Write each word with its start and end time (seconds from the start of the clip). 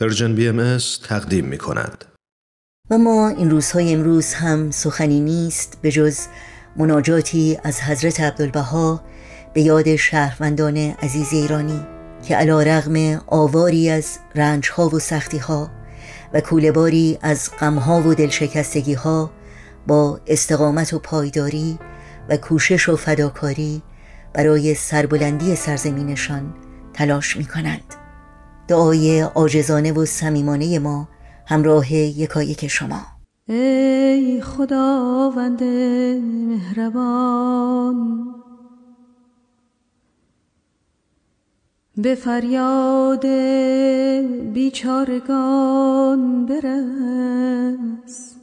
Persian 0.00 0.34
BM 0.34 0.78
تقدیم 1.08 1.44
می 1.44 1.58
کند. 1.58 2.04
و 2.90 2.98
ما 2.98 3.28
این 3.28 3.50
روزهای 3.50 3.94
امروز 3.94 4.34
هم 4.34 4.70
سخنی 4.70 5.20
نیست 5.20 5.78
به 5.82 5.90
جز 5.90 6.18
مناجاتی 6.76 7.58
از 7.64 7.80
حضرت 7.80 8.20
عبدالبهاء 8.20 9.04
به 9.54 9.60
یاد 9.60 9.96
شهروندان 9.96 10.76
عزیز 10.76 11.32
ایرانی 11.32 11.86
که 12.22 12.36
علی‌رغم 12.36 13.22
آواری 13.26 13.90
از 13.90 14.18
رنجها 14.34 14.88
و 14.88 14.98
سختیها 14.98 15.70
و 16.32 16.40
کولباری 16.40 17.18
از 17.22 17.50
غمها 17.60 18.02
و 18.02 18.14
دلشکستگی 18.14 18.94
ها 18.94 19.30
با 19.86 20.20
استقامت 20.26 20.92
و 20.92 20.98
پایداری 20.98 21.78
و 22.28 22.36
کوشش 22.36 22.88
و 22.88 22.96
فداکاری 22.96 23.82
برای 24.34 24.74
سربلندی 24.74 25.56
سرزمینشان 25.56 26.54
تلاش 26.94 27.36
می 27.36 27.44
کنند 27.44 27.97
دعای 28.68 29.22
آجزانه 29.22 29.92
و 29.92 30.04
صمیمانه 30.04 30.78
ما 30.78 31.08
همراه 31.46 31.92
یکایک 31.92 32.66
شما. 32.66 33.00
ای 33.48 34.40
خداوند 34.40 35.62
مهربان 36.22 38.28
به 41.96 42.14
فریاد 42.14 43.26
بیچارگان 44.52 46.46
برس. 46.46 48.34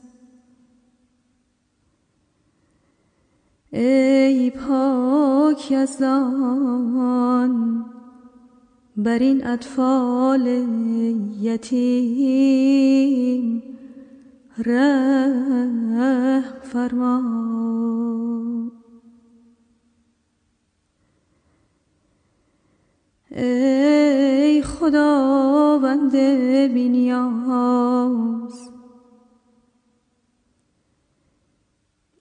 ای 3.71 4.49
پاک 4.49 5.71
یزدان 5.71 7.85
بر 8.97 9.19
این 9.19 9.47
اطفال 9.47 10.47
یتیم 11.41 12.83
رحم 14.57 16.43
فرما. 16.61 17.21
ای 23.31 24.61
خداوند 24.61 26.15
بینیاز 26.73 28.74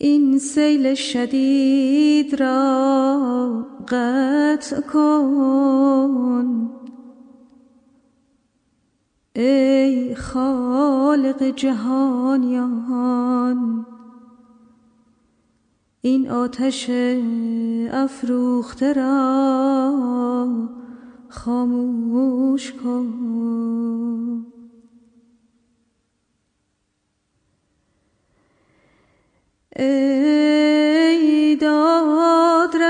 این 0.04 0.38
سیل 0.38 0.94
شدید 0.94 2.40
را 2.40 3.66
قطع 3.88 4.80
کن. 4.80 6.70
ای 9.36 10.14
خالق 10.14 11.42
جهانیان 11.42 13.06
این 16.00 16.30
آتش 16.30 16.90
افروخته 17.92 18.92
را 18.92 20.68
خاموش 21.28 22.72
کن. 22.72 23.93
ای 29.76 31.56
دادرس 31.56 32.84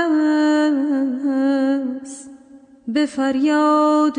به 2.87 3.05
فریاد 3.05 4.17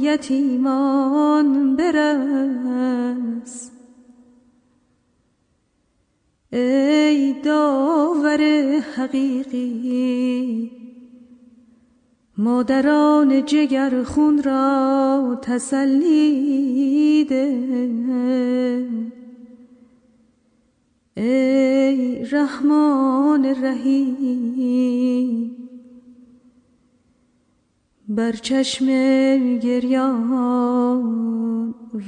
یتیمان 0.00 1.76
برس. 1.76 3.70
ای 6.52 7.34
داور 7.42 8.40
حقیقی 8.96 10.70
مادران 12.38 13.44
جگر 13.44 14.02
خون 14.02 14.42
را 14.42 15.38
تسلی 15.42 17.24
ای 21.20 22.24
رحمان 22.24 23.44
رحیم 23.64 25.56
بر 28.08 28.32
چشم 28.32 28.86
گریان 29.58 31.04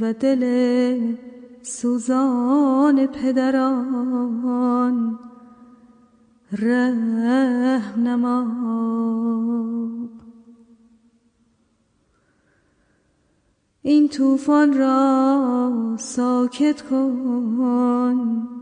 و 0.01 0.13
دل 0.13 0.45
سوزان 1.63 3.07
پدران 3.07 4.39
رحم 6.53 8.03
نما 8.03 8.47
این 13.83 14.09
طوفان 14.09 14.79
را 14.79 15.97
ساکت 15.99 16.83
کن. 16.83 18.62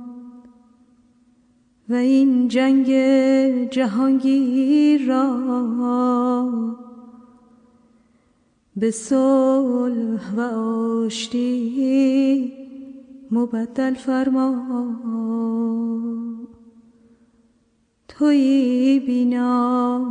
و 1.90 1.94
این 1.94 2.48
جنگ 2.48 2.86
جهانگیر 3.70 5.06
را 5.06 5.30
به 8.76 8.90
صلح 8.90 10.34
و 10.36 10.40
آشتی 11.04 12.52
مبدل 13.30 13.94
فرما. 13.94 14.54
توی 18.08 19.02
بینا 19.06 20.06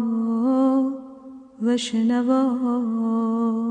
و 1.62 1.78
شنوا. 1.78 3.69